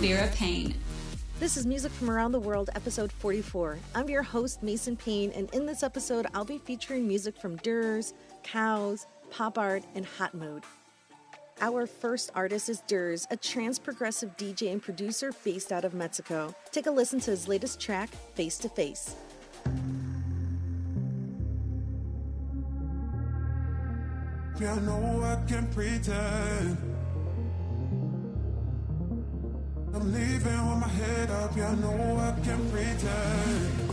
Vera 0.00 0.28
Paine. 0.28 0.74
This 1.40 1.58
is 1.58 1.66
Music 1.66 1.92
from 1.92 2.10
Around 2.10 2.32
the 2.32 2.40
World, 2.40 2.70
episode 2.74 3.12
44. 3.12 3.78
I'm 3.94 4.08
your 4.08 4.22
host, 4.22 4.62
Mason 4.62 4.96
Paine, 4.96 5.30
and 5.32 5.52
in 5.54 5.66
this 5.66 5.82
episode, 5.82 6.26
I'll 6.32 6.46
be 6.46 6.56
featuring 6.56 7.06
music 7.06 7.36
from 7.38 7.58
Durs, 7.58 8.14
KOWZ, 8.42 9.04
Pop 9.30 9.58
Art, 9.58 9.84
and 9.94 10.06
Hotmood. 10.06 10.64
Our 11.60 11.86
first 11.86 12.30
artist 12.34 12.70
is 12.70 12.82
Durs, 12.88 13.26
a 13.30 13.36
trance 13.36 13.78
progressive 13.78 14.34
DJ 14.38 14.72
and 14.72 14.80
producer 14.80 15.32
based 15.44 15.70
out 15.70 15.84
of 15.84 15.92
Mexico. 15.92 16.54
Take 16.72 16.86
a 16.86 16.90
listen 16.90 17.20
to 17.20 17.30
his 17.32 17.46
latest 17.46 17.78
track, 17.78 18.08
Face 18.34 18.56
to 18.56 18.70
Face. 18.70 19.16
I 24.56 24.80
know 24.80 25.22
I 25.22 25.46
can 25.46 25.66
pretend. 25.74 26.99
I'm 29.92 30.12
leaving 30.12 30.68
with 30.68 30.78
my 30.78 30.88
head 30.88 31.30
up, 31.30 31.56
yeah, 31.56 31.68
I 31.68 31.74
know 31.74 32.16
I 32.16 32.40
can 32.44 32.70
pretend. 32.70 33.90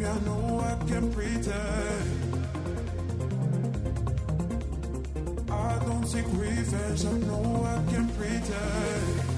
Yeah, 0.00 0.12
I 0.12 0.20
know 0.20 0.60
I 0.60 0.84
can 0.88 1.12
pretend. 1.12 2.34
I 5.50 5.78
don't 5.84 6.06
seek 6.06 6.26
revenge, 6.32 7.04
I 7.04 7.12
know 7.12 7.64
I 7.64 7.92
can 7.92 8.08
pretend. 8.10 9.37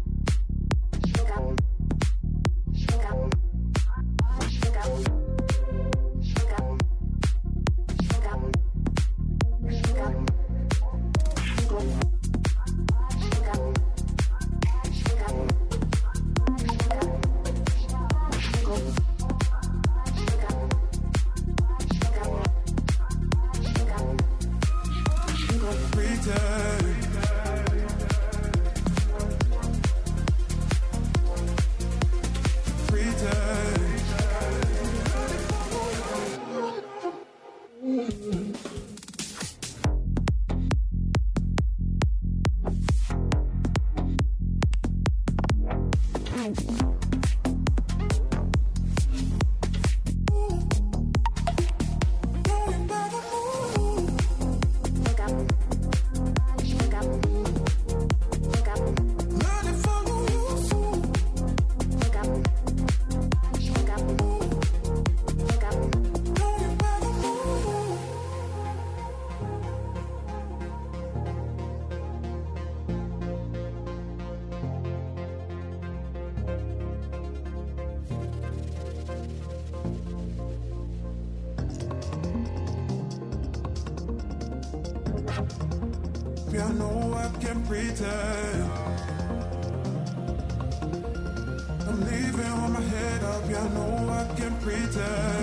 Pretend. 94.61 95.40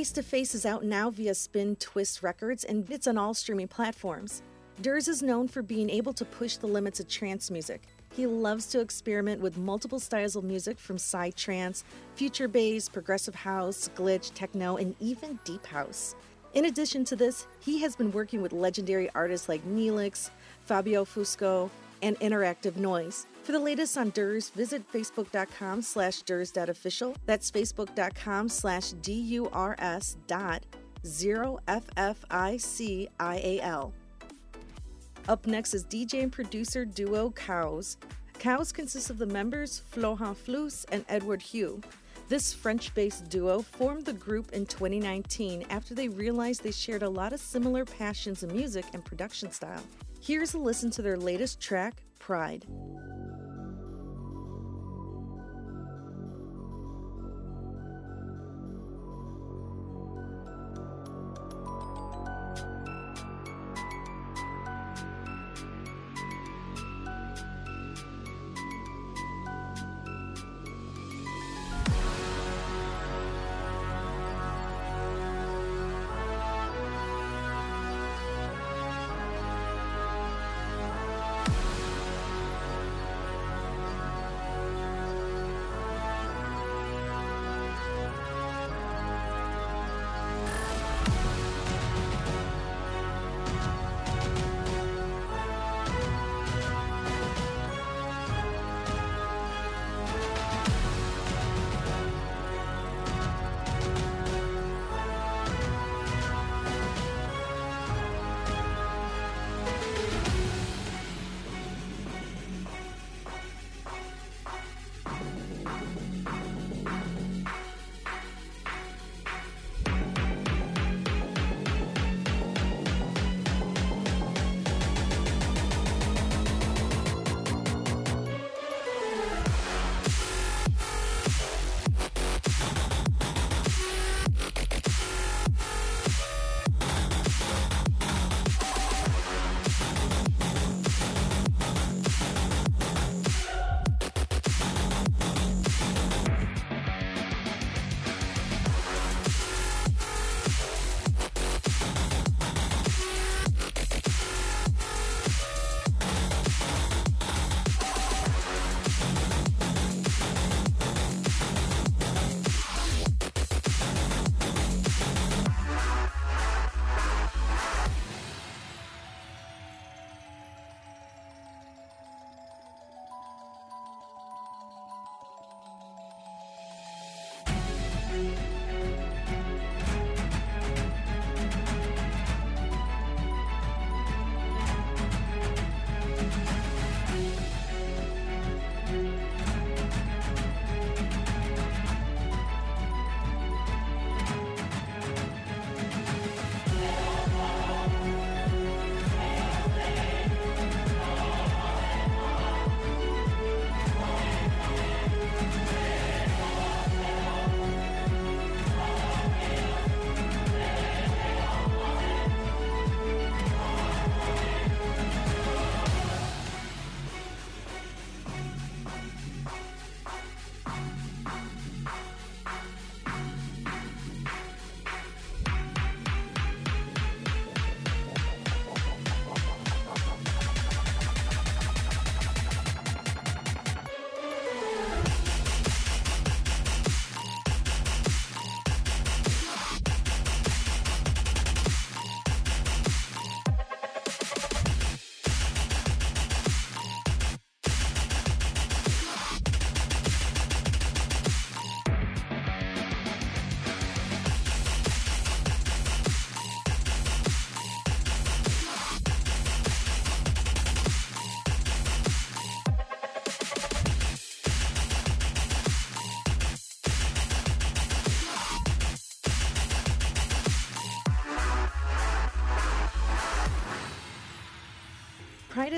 Face 0.00 0.12
to 0.12 0.22
Face 0.22 0.54
is 0.54 0.64
out 0.64 0.82
now 0.82 1.10
via 1.10 1.34
Spin 1.34 1.76
Twist 1.76 2.22
Records 2.22 2.64
and 2.64 2.90
it's 2.90 3.06
on 3.06 3.18
all 3.18 3.34
streaming 3.34 3.68
platforms. 3.68 4.42
Durs 4.80 5.08
is 5.08 5.22
known 5.22 5.46
for 5.46 5.60
being 5.60 5.90
able 5.90 6.14
to 6.14 6.24
push 6.24 6.56
the 6.56 6.66
limits 6.66 7.00
of 7.00 7.06
trance 7.06 7.50
music. 7.50 7.82
He 8.14 8.26
loves 8.26 8.64
to 8.68 8.80
experiment 8.80 9.42
with 9.42 9.58
multiple 9.58 10.00
styles 10.00 10.36
of 10.36 10.44
music 10.44 10.78
from 10.78 10.96
psy 10.96 11.32
trance, 11.32 11.84
future 12.14 12.48
bass, 12.48 12.88
progressive 12.88 13.34
house, 13.34 13.90
glitch, 13.94 14.32
techno, 14.32 14.78
and 14.78 14.96
even 15.00 15.38
deep 15.44 15.66
house. 15.66 16.14
In 16.54 16.64
addition 16.64 17.04
to 17.04 17.14
this, 17.14 17.46
he 17.58 17.82
has 17.82 17.94
been 17.94 18.10
working 18.10 18.40
with 18.40 18.54
legendary 18.54 19.10
artists 19.10 19.50
like 19.50 19.62
Neelix, 19.66 20.30
Fabio 20.64 21.04
Fusco, 21.04 21.68
and 22.00 22.18
Interactive 22.20 22.76
Noise. 22.76 23.26
For 23.42 23.52
the 23.52 23.58
latest 23.58 23.96
on 23.96 24.12
Durs, 24.12 24.52
visit 24.52 24.82
facebook.com 24.92 25.82
slash 25.82 26.22
durs.official. 26.22 27.16
That's 27.26 27.50
facebook.com 27.50 28.48
slash 28.48 28.90
D-U-R-S 28.92 30.16
dot 30.26 30.64
zero 31.06 31.58
F-F-I-C-I-A-L. 31.66 32.22
Up 35.28 35.46
next 35.46 35.74
is 35.74 35.84
DJ 35.84 36.22
and 36.22 36.32
producer 36.32 36.84
duo 36.84 37.30
KOWZ. 37.30 37.96
KOWZ 38.38 38.74
consists 38.74 39.10
of 39.10 39.18
the 39.18 39.26
members 39.26 39.82
Flohan 39.92 40.34
Flus 40.34 40.84
and 40.92 41.04
Edward 41.08 41.42
Hugh. 41.42 41.80
This 42.28 42.52
French 42.52 42.94
based 42.94 43.28
duo 43.28 43.62
formed 43.62 44.04
the 44.04 44.12
group 44.12 44.52
in 44.52 44.66
2019 44.66 45.66
after 45.70 45.94
they 45.94 46.08
realized 46.08 46.62
they 46.62 46.70
shared 46.70 47.02
a 47.02 47.08
lot 47.08 47.32
of 47.32 47.40
similar 47.40 47.84
passions 47.84 48.42
in 48.42 48.52
music 48.52 48.84
and 48.92 49.04
production 49.04 49.50
style. 49.50 49.82
Here's 50.20 50.54
a 50.54 50.58
listen 50.58 50.90
to 50.92 51.02
their 51.02 51.16
latest 51.16 51.60
track, 51.60 52.02
Pride. 52.18 52.66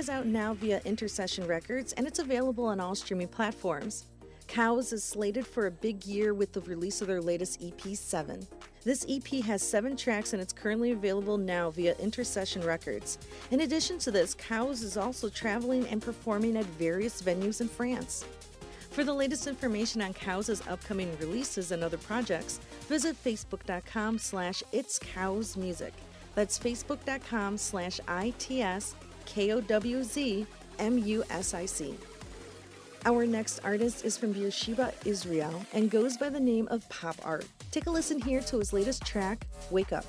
Is 0.03 0.09
out 0.09 0.27
now 0.27 0.55
via 0.55 0.83
Intercession 0.85 1.47
Records 1.47 1.93
and 1.93 2.09
it's 2.09 2.19
available 2.19 2.65
on 2.65 2.81
all 2.81 2.97
streaming 2.97 3.29
platforms. 3.29 4.09
KOWZ 4.49 4.95
is 4.95 5.05
slated 5.05 5.47
for 5.47 5.67
a 5.67 5.71
big 5.71 6.05
year 6.05 6.35
with 6.35 6.53
the 6.53 6.61
release 6.63 7.01
of 7.01 7.07
their 7.07 7.21
latest 7.21 7.63
EP 7.63 7.95
7. 7.95 8.45
This 8.83 9.07
EP 9.09 9.45
has 9.45 9.63
seven 9.63 9.97
tracks 9.97 10.33
and 10.33 10.43
it's 10.43 10.53
currently 10.53 10.91
available 10.91 11.39
now 11.39 11.71
via 11.71 11.95
Intercession 12.01 12.63
Records. 12.63 13.17
In 13.53 13.61
addition 13.61 14.01
to 14.01 14.11
this, 14.11 14.35
KOWZ 14.35 14.83
is 14.83 14.97
also 14.97 15.29
traveling 15.29 15.87
and 15.87 16.03
performing 16.03 16.57
at 16.57 16.65
various 16.65 17.23
venues 17.23 17.61
in 17.61 17.69
France. 17.69 18.25
For 18.91 19.05
the 19.05 19.15
latest 19.15 19.47
information 19.47 20.03
on 20.03 20.15
KOWZ' 20.15 20.69
upcoming 20.69 21.17
releases 21.21 21.71
and 21.71 21.85
other 21.85 21.99
projects, 21.99 22.59
visit 22.89 23.15
facebook.com 23.23 24.19
slash 24.19 24.65
it's 24.73 24.99
cows 24.99 25.57
music. 25.57 25.93
That's 26.35 26.59
facebook.com 26.59 27.57
slash 27.57 28.01
ITS 28.09 28.97
K 29.27 29.53
O 29.53 29.61
W 29.61 30.03
Z 30.03 30.47
M 30.79 30.99
U 30.99 31.25
S 31.31 31.55
I 31.55 31.67
C. 31.67 31.95
Our 33.05 33.27
next 33.27 33.59
artist 33.65 34.05
is 34.05 34.17
from 34.17 34.33
Beersheba, 34.33 34.93
Israel, 35.05 35.65
and 35.73 35.91
goes 35.91 36.17
by 36.17 36.29
the 36.29 36.39
name 36.39 36.69
of 36.71 36.89
Pop 36.89 37.17
Art. 37.25 37.47
Take 37.73 37.87
a 37.87 37.91
listen 37.91 38.21
here 38.21 38.41
to 38.43 38.59
his 38.59 38.73
latest 38.73 39.05
track, 39.05 39.47
Wake 39.71 39.93
Up. 39.93 40.05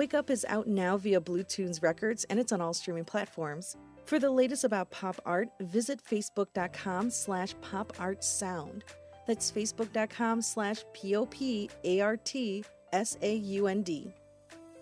Wake 0.00 0.14
Up 0.14 0.30
is 0.30 0.46
out 0.48 0.66
now 0.66 0.96
via 0.96 1.20
Bluetunes 1.20 1.82
Records 1.82 2.24
and 2.30 2.40
it's 2.40 2.52
on 2.52 2.62
all 2.62 2.72
streaming 2.72 3.04
platforms. 3.04 3.76
For 4.06 4.18
the 4.18 4.30
latest 4.30 4.64
about 4.64 4.90
pop 4.90 5.20
art, 5.26 5.50
visit 5.60 6.02
facebook.com 6.02 7.10
slash 7.10 7.54
popartsound. 7.56 8.80
That's 9.26 9.52
facebook.com 9.52 10.40
slash 10.40 10.86
P-O-P-A-R-T-S-A-U-N-D. 10.94 11.74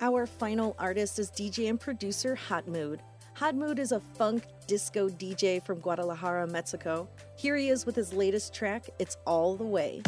Our 0.01 0.25
final 0.25 0.77
artist 0.79 1.19
is 1.19 1.33
DJ 1.33 1.69
and 1.69 1.81
producer 1.81 2.39
Hotmood. 2.49 3.01
Hot 3.35 3.57
Mood 3.57 3.81
is 3.81 3.91
a 3.91 3.99
funk 3.99 4.45
disco 4.69 5.09
DJ 5.09 5.61
from 5.67 5.81
Guadalajara, 5.81 6.47
Mexico. 6.47 7.09
Here 7.35 7.57
he 7.57 7.71
is 7.71 7.85
with 7.85 7.97
his 7.97 8.13
latest 8.13 8.55
track, 8.55 8.89
It's 9.01 9.17
All 9.27 9.57
the 9.57 9.65
Way. 9.65 10.01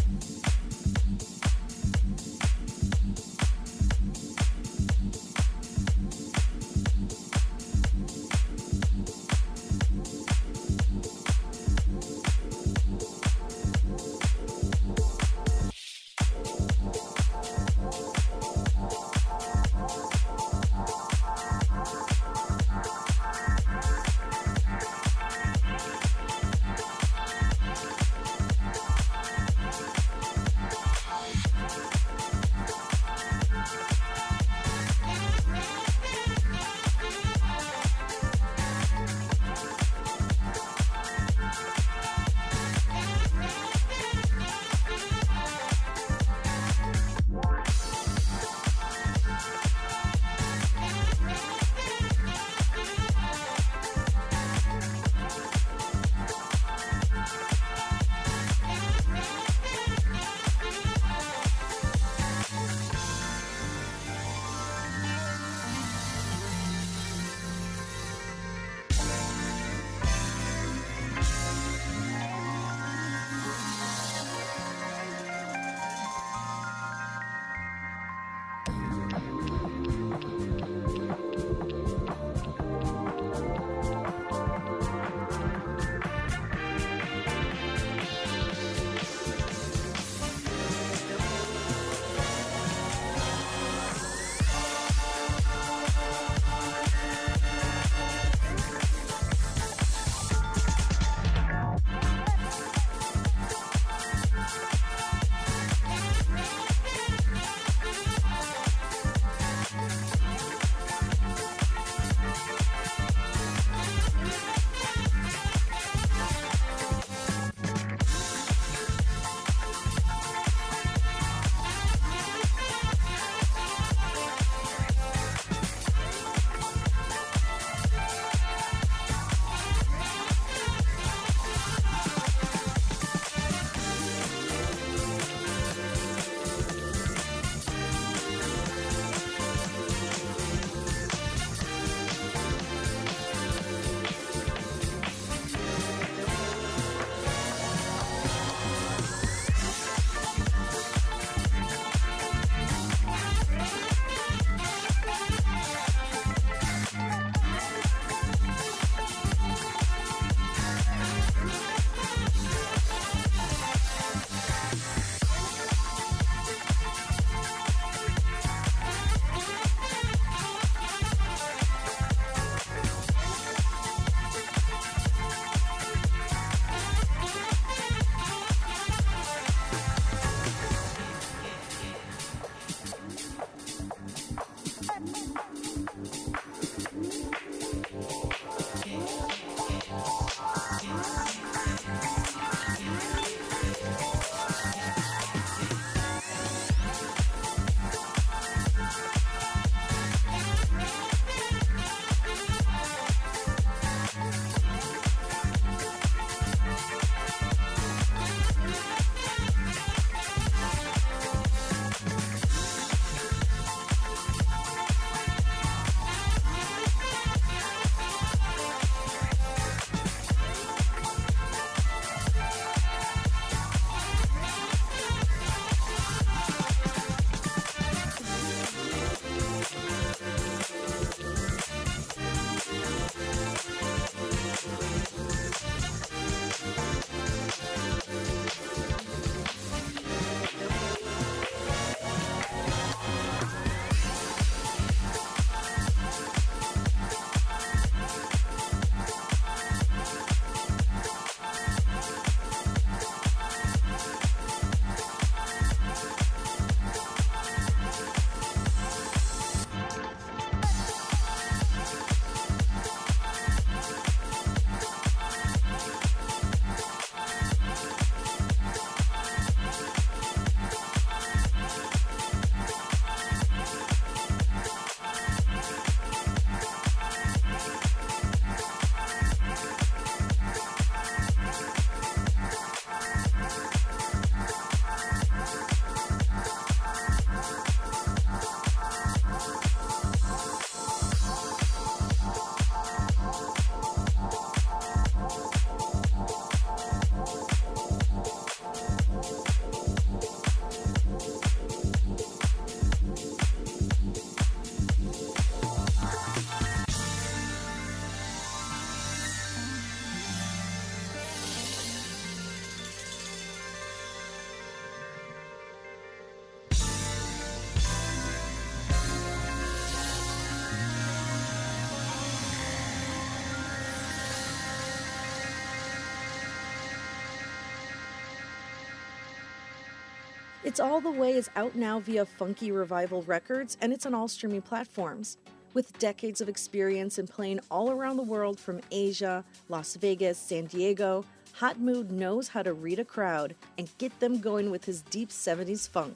It's 330.62 330.78
All 330.78 331.00
the 331.00 331.10
Way 331.10 331.32
is 331.32 331.48
out 331.56 331.74
now 331.74 332.00
via 332.00 332.26
Funky 332.26 332.70
Revival 332.70 333.22
Records, 333.22 333.78
and 333.80 333.94
it's 333.94 334.04
on 334.04 334.14
all 334.14 334.28
streaming 334.28 334.60
platforms. 334.60 335.38
With 335.72 335.98
decades 335.98 336.42
of 336.42 336.50
experience 336.50 337.18
in 337.18 337.26
playing 337.26 337.60
all 337.70 337.90
around 337.90 338.18
the 338.18 338.22
world 338.22 338.60
from 338.60 338.82
Asia, 338.90 339.42
Las 339.70 339.96
Vegas, 339.96 340.36
San 340.36 340.66
Diego, 340.66 341.24
Hotmood 341.58 342.10
knows 342.10 342.48
how 342.48 342.62
to 342.62 342.74
read 342.74 342.98
a 342.98 343.06
crowd 343.06 343.54
and 343.78 343.88
get 343.96 344.20
them 344.20 344.38
going 344.38 344.70
with 344.70 344.84
his 344.84 345.00
deep 345.00 345.30
70s 345.30 345.88
funk. 345.88 346.14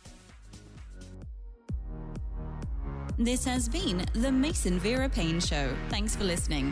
This 3.17 3.43
has 3.43 3.67
been 3.67 4.05
the 4.13 4.31
Mason 4.31 4.79
Vera 4.79 5.09
Paine 5.09 5.41
Show. 5.41 5.75
Thanks 5.89 6.15
for 6.15 6.23
listening. 6.23 6.71